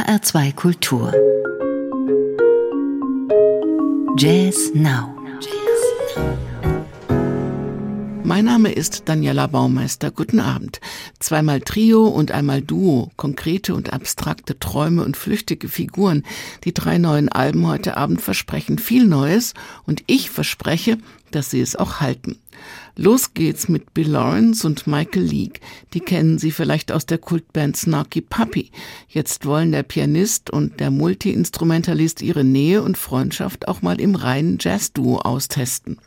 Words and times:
HR2 0.00 0.54
Kultur. 0.54 1.12
Jazz 4.16 4.70
Now. 4.74 5.14
Mein 8.24 8.44
Name 8.44 8.70
ist 8.70 9.08
Daniela 9.08 9.48
Baumeister. 9.48 10.12
Guten 10.12 10.38
Abend. 10.38 10.80
Zweimal 11.18 11.60
Trio 11.60 12.06
und 12.06 12.30
einmal 12.30 12.62
Duo, 12.62 13.10
konkrete 13.16 13.74
und 13.74 13.92
abstrakte 13.92 14.60
Träume 14.60 15.04
und 15.04 15.16
flüchtige 15.16 15.68
Figuren. 15.68 16.22
Die 16.62 16.72
drei 16.72 16.98
neuen 16.98 17.28
Alben 17.28 17.66
heute 17.66 17.96
Abend 17.96 18.20
versprechen 18.22 18.78
viel 18.78 19.06
Neues 19.06 19.54
und 19.86 20.04
ich 20.06 20.30
verspreche, 20.30 20.98
dass 21.32 21.50
sie 21.50 21.60
es 21.60 21.74
auch 21.74 22.00
halten. 22.00 22.38
Los 22.94 23.34
geht's 23.34 23.68
mit 23.68 23.92
Bill 23.92 24.10
Lawrence 24.10 24.64
und 24.64 24.86
Michael 24.86 25.24
Leake. 25.24 25.60
Die 25.92 26.00
kennen 26.00 26.38
Sie 26.38 26.52
vielleicht 26.52 26.92
aus 26.92 27.06
der 27.06 27.18
Kultband 27.18 27.76
Snarky 27.76 28.20
Puppy. 28.20 28.70
Jetzt 29.08 29.46
wollen 29.46 29.72
der 29.72 29.82
Pianist 29.82 30.48
und 30.48 30.78
der 30.78 30.92
Multiinstrumentalist 30.92 32.22
ihre 32.22 32.44
Nähe 32.44 32.82
und 32.82 32.96
Freundschaft 32.96 33.66
auch 33.66 33.82
mal 33.82 34.00
im 34.00 34.14
reinen 34.14 34.58
Jazz-Duo 34.60 35.18
austesten. 35.18 35.98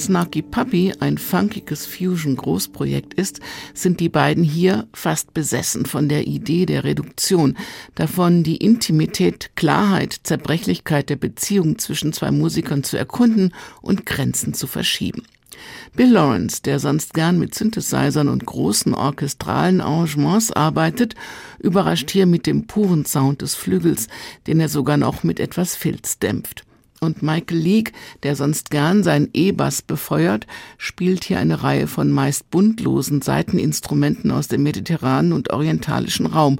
Snarky 0.00 0.42
Puppy 0.42 0.92
ein 0.98 1.18
funkiges 1.18 1.86
Fusion-Großprojekt 1.86 3.14
ist, 3.14 3.40
sind 3.74 4.00
die 4.00 4.08
beiden 4.08 4.42
hier 4.42 4.88
fast 4.92 5.32
besessen 5.34 5.86
von 5.86 6.08
der 6.08 6.26
Idee 6.26 6.66
der 6.66 6.82
Reduktion, 6.82 7.56
davon 7.94 8.42
die 8.42 8.56
Intimität, 8.56 9.50
Klarheit, 9.54 10.20
Zerbrechlichkeit 10.24 11.10
der 11.10 11.16
Beziehung 11.16 11.78
zwischen 11.78 12.12
zwei 12.12 12.30
Musikern 12.30 12.82
zu 12.82 12.96
erkunden 12.96 13.54
und 13.82 14.06
Grenzen 14.06 14.54
zu 14.54 14.66
verschieben. 14.66 15.22
Bill 15.94 16.10
Lawrence, 16.10 16.62
der 16.62 16.78
sonst 16.78 17.14
gern 17.14 17.38
mit 17.38 17.54
Synthesizern 17.54 18.28
und 18.28 18.46
großen 18.46 18.94
orchestralen 18.94 19.80
Arrangements 19.80 20.50
arbeitet, 20.52 21.14
überrascht 21.58 22.10
hier 22.10 22.26
mit 22.26 22.46
dem 22.46 22.66
puren 22.66 23.04
Sound 23.04 23.42
des 23.42 23.54
Flügels, 23.54 24.08
den 24.46 24.60
er 24.60 24.68
sogar 24.68 24.96
noch 24.96 25.22
mit 25.22 25.40
etwas 25.40 25.76
Filz 25.76 26.18
dämpft. 26.18 26.64
Und 27.02 27.22
Michael 27.22 27.56
Leake, 27.56 27.92
der 28.24 28.36
sonst 28.36 28.70
gern 28.70 29.02
seinen 29.02 29.30
E-Bass 29.32 29.80
befeuert, 29.80 30.46
spielt 30.76 31.24
hier 31.24 31.38
eine 31.38 31.62
Reihe 31.62 31.86
von 31.86 32.12
meist 32.12 32.50
buntlosen 32.50 33.22
Saiteninstrumenten 33.22 34.30
aus 34.30 34.48
dem 34.48 34.62
mediterranen 34.62 35.32
und 35.32 35.50
orientalischen 35.50 36.26
Raum. 36.26 36.58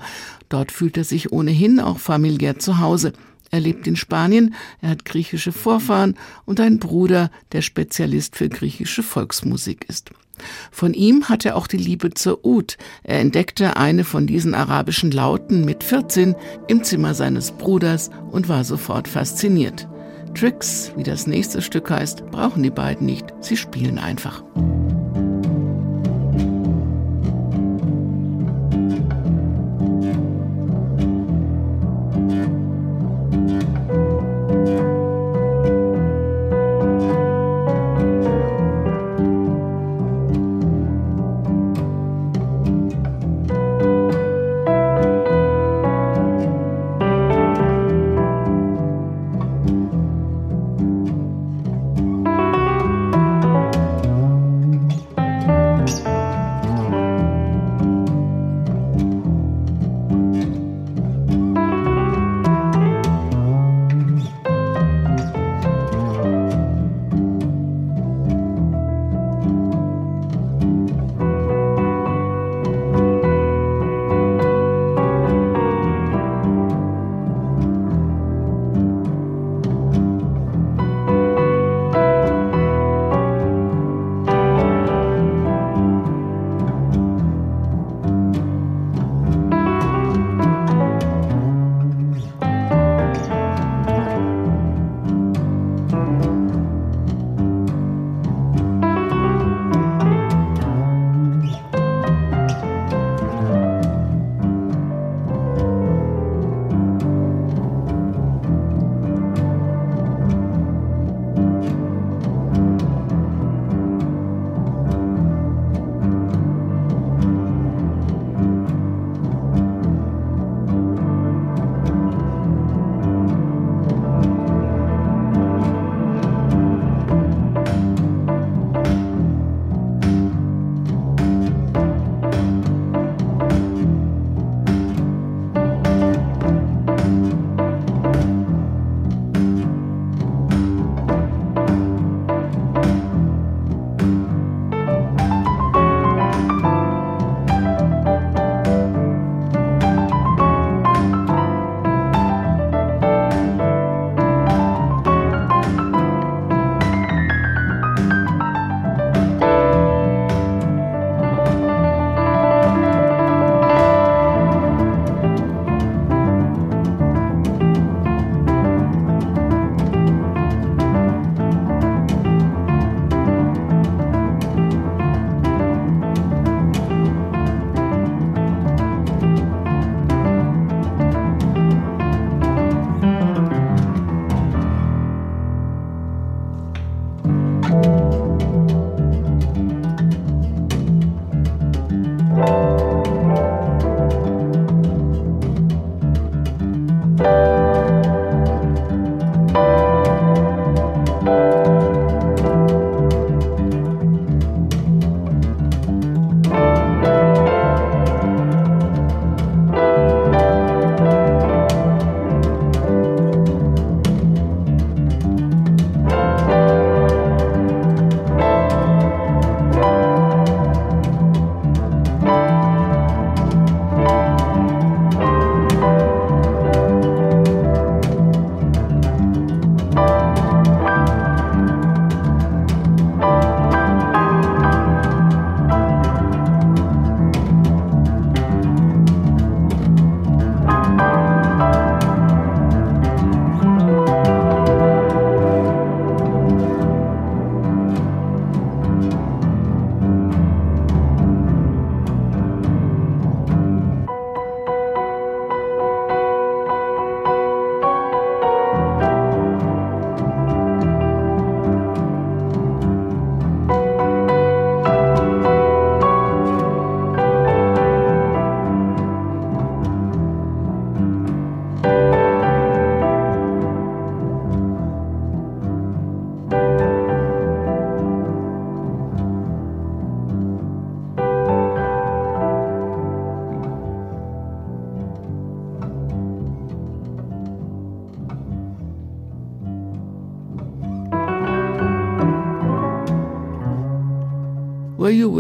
Dort 0.49 0.73
fühlt 0.73 0.97
er 0.97 1.05
sich 1.05 1.31
ohnehin 1.31 1.79
auch 1.79 1.99
familiär 1.99 2.59
zu 2.59 2.79
Hause. 2.79 3.13
Er 3.51 3.61
lebt 3.61 3.87
in 3.87 3.97
Spanien, 3.97 4.55
er 4.81 4.91
hat 4.91 5.05
griechische 5.05 5.53
Vorfahren 5.53 6.17
und 6.47 6.59
einen 6.59 6.79
Bruder, 6.79 7.31
der 7.53 7.61
Spezialist 7.61 8.35
für 8.35 8.49
griechische 8.49 9.03
Volksmusik 9.03 9.85
ist. 9.89 10.11
Von 10.71 10.95
ihm 10.95 11.29
hat 11.29 11.45
er 11.45 11.55
auch 11.55 11.67
die 11.67 11.77
Liebe 11.77 12.15
zur 12.15 12.47
Ud. 12.47 12.79
Er 13.03 13.19
entdeckte 13.19 13.77
eine 13.77 14.05
von 14.05 14.27
diesen 14.27 14.55
arabischen 14.55 15.11
Lauten 15.11 15.67
mit 15.67 15.85
14 15.85 16.35
im 16.67 16.83
Zimmer 16.83 17.13
seines 17.13 17.51
Bruders 17.51 18.11
und 18.31 18.49
war 18.49 18.65
sofort 18.65 19.07
fasziniert. 19.07 19.87
Tricks, 20.35 20.93
wie 20.97 21.03
das 21.03 21.27
nächste 21.27 21.61
Stück 21.61 21.91
heißt, 21.91 22.31
brauchen 22.31 22.63
die 22.63 22.71
beiden 22.71 23.07
nicht, 23.07 23.27
sie 23.41 23.57
spielen 23.57 23.99
einfach. 23.99 24.43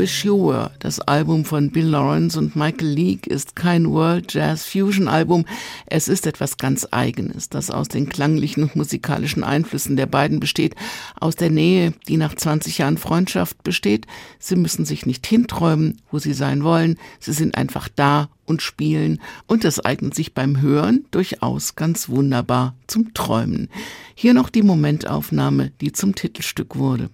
Wish 0.00 0.25
You 0.25 0.49
Were, 0.49 0.71
das 0.78 0.99
Album 0.99 1.45
von 1.45 1.71
Bill 1.71 1.88
Lawrence 1.88 2.38
und 2.38 2.57
Michael 2.57 2.88
Leake, 2.88 3.28
ist 3.28 3.54
kein 3.54 3.87
World 3.90 4.33
Jazz 4.33 4.64
Fusion 4.64 5.09
Album. 5.09 5.45
Es 5.85 6.09
ist 6.09 6.26
etwas 6.26 6.57
ganz 6.57 6.88
Eigenes, 6.90 7.50
das 7.50 7.71
aus 7.71 7.88
den 7.88 8.09
klanglichen 8.09 8.62
und 8.62 8.76
musikalischen 8.76 9.45
Einflüssen 9.45 9.97
der 9.97 10.07
beiden 10.07 10.40
besteht, 10.40 10.75
aus 11.21 11.37
der 11.37 11.50
Nähe, 11.50 11.92
die 12.09 12.16
nach 12.16 12.35
20 12.35 12.78
Jahren 12.78 12.97
Freundschaft 12.97 13.62
besteht. 13.62 14.07
Sie 14.38 14.57
müssen 14.57 14.87
sich 14.87 15.04
nicht 15.04 15.26
hinträumen, 15.26 16.00
wo 16.11 16.19
sie 16.19 16.33
sein 16.33 16.64
wollen. 16.64 16.97
Sie 17.19 17.35
sind 17.35 17.59
einfach 17.59 17.90
da 17.95 18.30
und 18.47 18.62
spielen 18.62 19.21
und 19.47 19.64
das 19.64 19.85
eignet 19.85 20.14
sich 20.14 20.33
beim 20.33 20.62
Hören 20.62 21.04
durchaus 21.11 21.76
ganz 21.76 22.09
wunderbar 22.09 22.75
zum 22.87 23.12
Träumen. 23.12 23.69
Hier 24.14 24.33
noch 24.33 24.49
die 24.49 24.62
Momentaufnahme, 24.62 25.73
die 25.83 25.92
zum 25.92 26.14
Titelstück 26.14 26.76
wurde. 26.76 27.11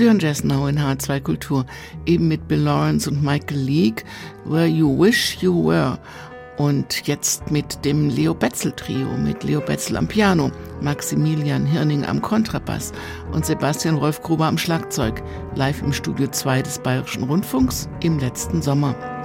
Sie 0.00 0.06
hören 0.06 0.18
Jazz 0.18 0.44
Now 0.44 0.66
in 0.66 0.78
H2 0.78 1.20
Kultur, 1.20 1.66
eben 2.06 2.26
mit 2.26 2.48
Bill 2.48 2.60
Lawrence 2.60 3.06
und 3.10 3.22
Michael 3.22 3.58
Leake, 3.58 4.02
Where 4.46 4.64
You 4.64 4.98
Wish 4.98 5.36
You 5.42 5.66
Were. 5.66 5.98
Und 6.56 7.06
jetzt 7.06 7.50
mit 7.50 7.84
dem 7.84 8.08
Leo 8.08 8.32
Betzel 8.32 8.72
Trio, 8.72 9.14
mit 9.18 9.44
Leo 9.44 9.60
Betzel 9.60 9.98
am 9.98 10.08
Piano, 10.08 10.50
Maximilian 10.80 11.66
Hirning 11.66 12.06
am 12.06 12.22
Kontrabass 12.22 12.94
und 13.32 13.44
Sebastian 13.44 13.96
Rolf 13.96 14.22
Gruber 14.22 14.46
am 14.46 14.56
Schlagzeug, 14.56 15.22
live 15.54 15.82
im 15.82 15.92
Studio 15.92 16.28
2 16.28 16.62
des 16.62 16.78
Bayerischen 16.78 17.24
Rundfunks 17.24 17.86
im 18.00 18.18
letzten 18.18 18.62
Sommer. 18.62 19.19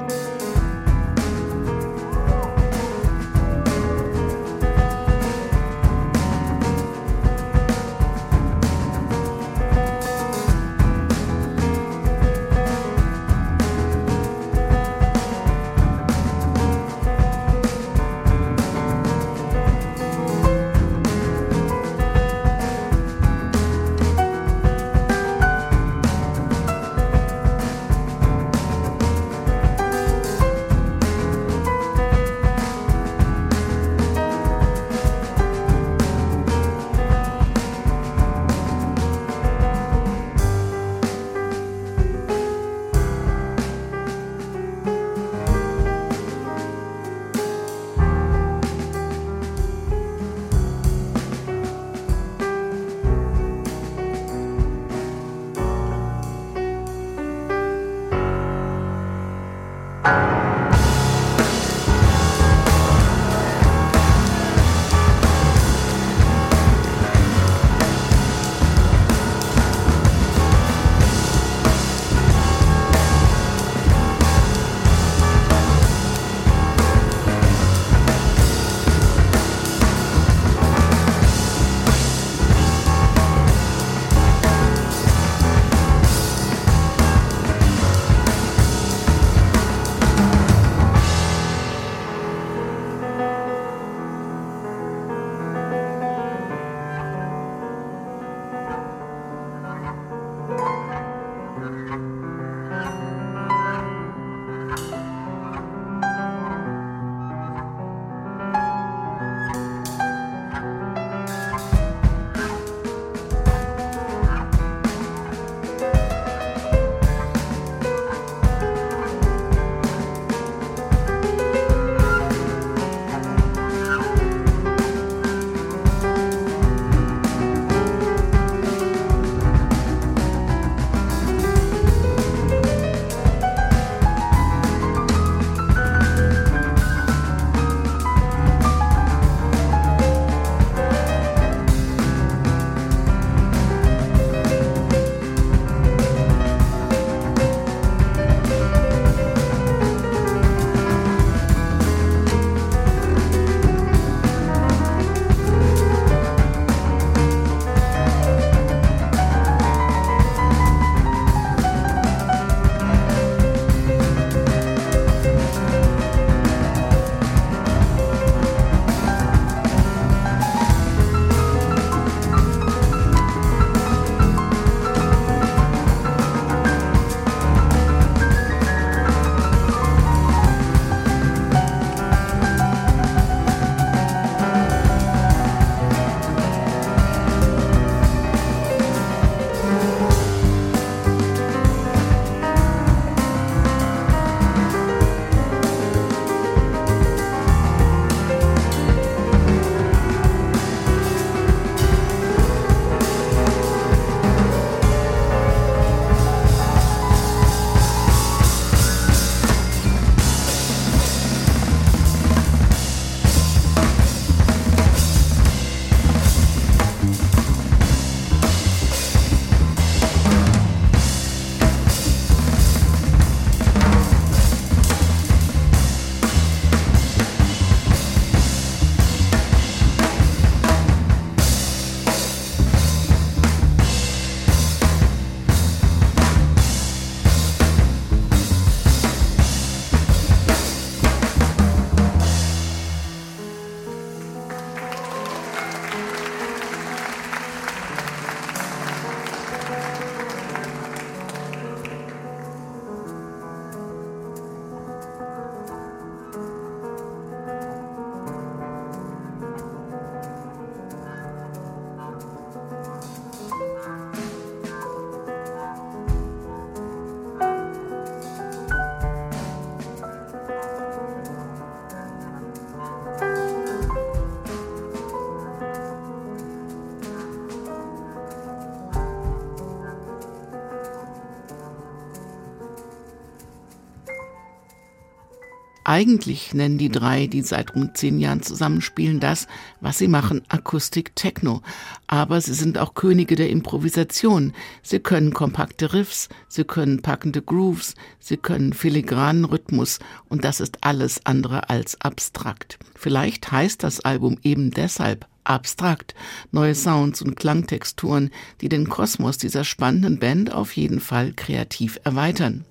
Eigentlich 285.95 286.53
nennen 286.53 286.77
die 286.77 286.89
drei, 286.89 287.25
die 287.27 287.41
seit 287.41 287.73
rund 287.73 287.95
zehn 287.95 288.19
Jahren 288.19 288.41
zusammenspielen, 288.41 289.21
das, 289.21 289.47
was 289.79 289.97
sie 289.97 290.09
machen, 290.09 290.41
Akustik 290.49 291.15
Techno. 291.15 291.61
Aber 292.05 292.41
sie 292.41 292.53
sind 292.53 292.77
auch 292.77 292.95
Könige 292.95 293.37
der 293.37 293.49
Improvisation. 293.49 294.51
Sie 294.83 294.99
können 294.99 295.33
kompakte 295.33 295.93
Riffs, 295.93 296.27
sie 296.49 296.65
können 296.65 297.01
packende 297.01 297.41
Grooves, 297.41 297.95
sie 298.19 298.35
können 298.35 298.73
filigranen 298.73 299.45
Rhythmus 299.45 299.99
und 300.27 300.43
das 300.43 300.59
ist 300.59 300.79
alles 300.81 301.25
andere 301.25 301.69
als 301.69 302.01
abstrakt. 302.01 302.77
Vielleicht 302.93 303.53
heißt 303.53 303.81
das 303.81 304.01
Album 304.01 304.37
eben 304.43 304.71
deshalb 304.71 305.25
abstrakt. 305.45 306.13
Neue 306.51 306.75
Sounds 306.75 307.21
und 307.21 307.37
Klangtexturen, 307.37 308.31
die 308.59 308.67
den 308.67 308.89
Kosmos 308.89 309.37
dieser 309.37 309.63
spannenden 309.63 310.19
Band 310.19 310.51
auf 310.51 310.75
jeden 310.75 310.99
Fall 310.99 311.31
kreativ 311.31 312.01
erweitern. 312.03 312.65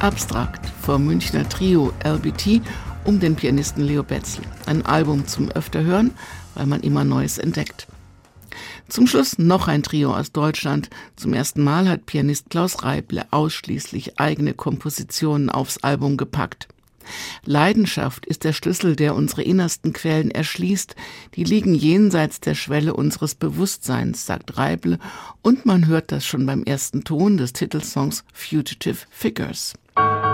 Abstrakt 0.00 0.66
vom 0.80 1.04
Münchner 1.04 1.46
Trio 1.46 1.92
LBT 2.02 2.62
um 3.04 3.20
den 3.20 3.36
Pianisten 3.36 3.84
Leo 3.84 4.02
Betzel. 4.02 4.42
Ein 4.64 4.86
Album 4.86 5.26
zum 5.26 5.50
öfter 5.50 5.82
hören, 5.82 6.12
weil 6.54 6.64
man 6.64 6.80
immer 6.80 7.04
Neues 7.04 7.36
entdeckt. 7.36 7.86
Zum 8.88 9.06
Schluss 9.06 9.38
noch 9.38 9.68
ein 9.68 9.82
Trio 9.82 10.16
aus 10.16 10.32
Deutschland. 10.32 10.88
Zum 11.16 11.34
ersten 11.34 11.62
Mal 11.62 11.86
hat 11.86 12.06
Pianist 12.06 12.48
Klaus 12.48 12.82
Reible 12.82 13.26
ausschließlich 13.30 14.18
eigene 14.18 14.54
Kompositionen 14.54 15.50
aufs 15.50 15.78
Album 15.78 16.16
gepackt. 16.16 16.68
Leidenschaft 17.44 18.24
ist 18.24 18.44
der 18.44 18.54
Schlüssel, 18.54 18.96
der 18.96 19.14
unsere 19.14 19.42
innersten 19.42 19.92
Quellen 19.92 20.30
erschließt, 20.30 20.96
die 21.34 21.44
liegen 21.44 21.74
jenseits 21.74 22.40
der 22.40 22.54
Schwelle 22.54 22.94
unseres 22.94 23.34
Bewusstseins, 23.34 24.24
sagt 24.24 24.56
Reible, 24.56 24.98
und 25.42 25.66
man 25.66 25.86
hört 25.86 26.10
das 26.12 26.24
schon 26.24 26.46
beim 26.46 26.64
ersten 26.64 27.04
Ton 27.04 27.36
des 27.36 27.52
Titelsongs 27.52 28.24
Fugitive 28.32 29.06
Figures. 29.10 29.74
thank 29.96 30.24
you 30.24 30.29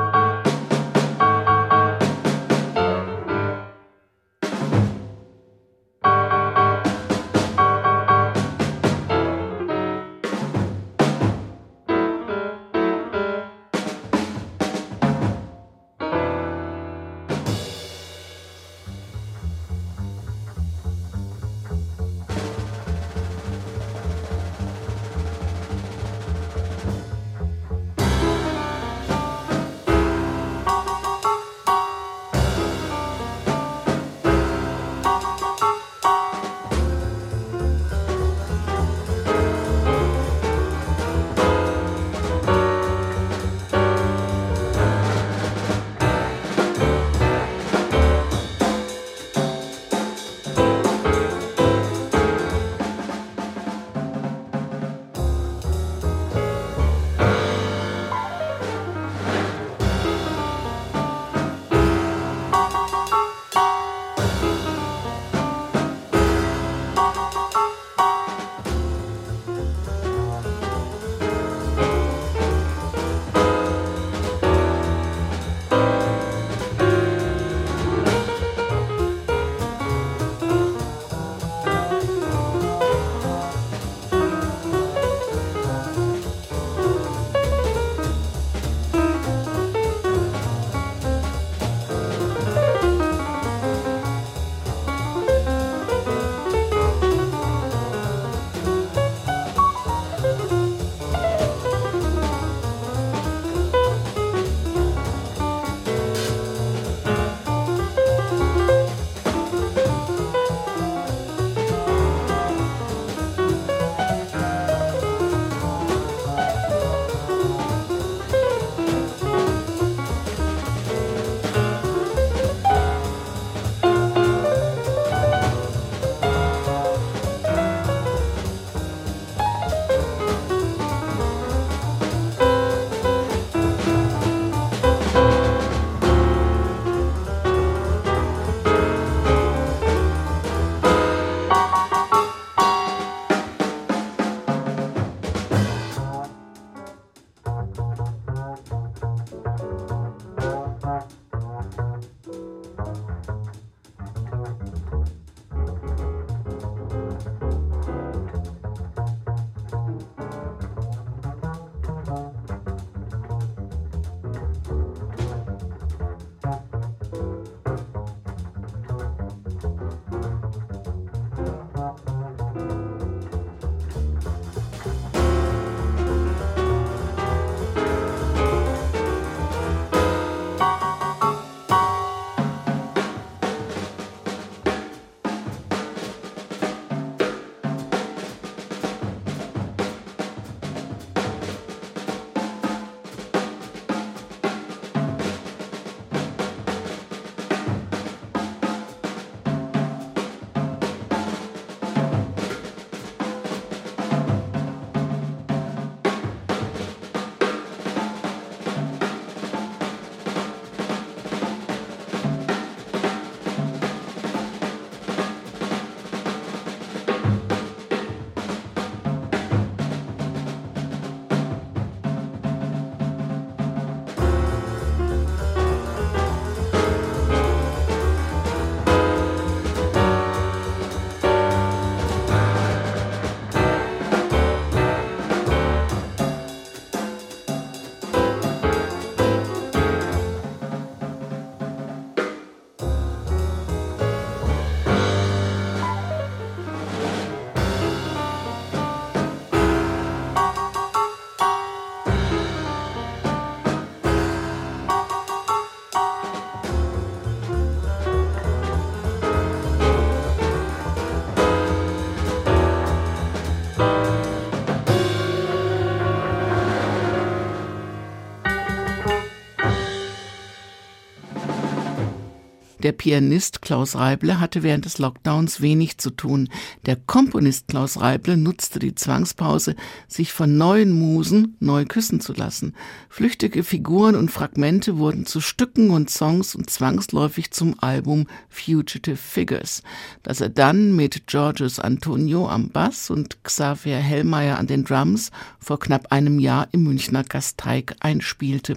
Der 272.86 272.92
Pianist 272.92 273.62
Klaus 273.62 273.96
Reible 273.96 274.38
hatte 274.38 274.62
während 274.62 274.84
des 274.84 274.98
Lockdowns 274.98 275.60
wenig 275.60 275.98
zu 275.98 276.10
tun. 276.10 276.48
Der 276.86 276.94
Komponist 276.94 277.66
Klaus 277.66 278.00
Reible 278.00 278.36
nutzte 278.36 278.78
die 278.78 278.94
Zwangspause, 278.94 279.74
sich 280.06 280.32
von 280.32 280.56
neuen 280.56 280.92
Musen 280.92 281.56
neu 281.58 281.84
küssen 281.84 282.20
zu 282.20 282.32
lassen. 282.32 282.76
Flüchtige 283.08 283.64
Figuren 283.64 284.14
und 284.14 284.30
Fragmente 284.30 284.98
wurden 284.98 285.26
zu 285.26 285.40
Stücken 285.40 285.90
und 285.90 286.10
Songs 286.10 286.54
und 286.54 286.70
zwangsläufig 286.70 287.50
zum 287.50 287.74
Album 287.80 288.28
Fugitive 288.48 289.16
Figures, 289.16 289.82
das 290.22 290.40
er 290.40 290.50
dann 290.50 290.94
mit 290.94 291.26
Georges 291.26 291.80
Antonio 291.80 292.48
am 292.48 292.68
Bass 292.68 293.10
und 293.10 293.42
Xavier 293.42 293.96
Hellmeier 293.96 294.60
an 294.60 294.68
den 294.68 294.84
Drums 294.84 295.32
vor 295.58 295.80
knapp 295.80 296.12
einem 296.12 296.38
Jahr 296.38 296.68
im 296.70 296.84
Münchner 296.84 297.24
Gasteig 297.24 297.96
einspielte. 297.98 298.76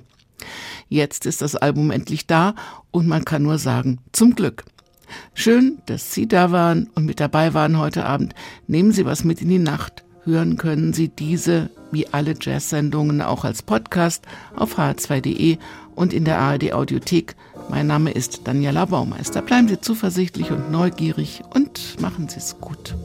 Jetzt 0.87 1.25
ist 1.25 1.41
das 1.41 1.55
Album 1.55 1.91
endlich 1.91 2.27
da 2.27 2.55
und 2.91 3.07
man 3.07 3.25
kann 3.25 3.43
nur 3.43 3.57
sagen, 3.57 3.99
zum 4.11 4.35
Glück. 4.35 4.63
Schön, 5.33 5.79
dass 5.85 6.13
Sie 6.13 6.27
da 6.27 6.51
waren 6.51 6.89
und 6.95 7.05
mit 7.05 7.19
dabei 7.19 7.53
waren 7.53 7.77
heute 7.77 8.05
Abend. 8.05 8.35
Nehmen 8.67 8.91
Sie 8.91 9.05
was 9.05 9.23
mit 9.23 9.41
in 9.41 9.49
die 9.49 9.59
Nacht. 9.59 10.03
Hören 10.23 10.57
können 10.57 10.93
Sie 10.93 11.07
diese, 11.07 11.69
wie 11.91 12.07
alle 12.07 12.35
Jazz-Sendungen, 12.39 13.21
auch 13.21 13.45
als 13.45 13.63
Podcast 13.63 14.25
auf 14.55 14.77
h2.de 14.77 15.57
und 15.95 16.13
in 16.13 16.25
der 16.25 16.39
ARD 16.39 16.73
Audiothek. 16.73 17.35
Mein 17.69 17.87
Name 17.87 18.11
ist 18.11 18.47
Daniela 18.47 18.85
Baumeister. 18.85 19.41
Bleiben 19.41 19.67
Sie 19.67 19.79
zuversichtlich 19.79 20.51
und 20.51 20.71
neugierig 20.71 21.41
und 21.53 21.99
machen 22.01 22.27
Sie 22.29 22.37
es 22.37 22.59
gut. 22.59 22.95